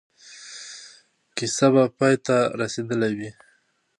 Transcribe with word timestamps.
کیسه 1.35 1.67
به 1.73 1.83
پای 1.97 2.15
ته 2.25 2.37
رسېدلې 2.59 3.11
وي. 3.17 3.31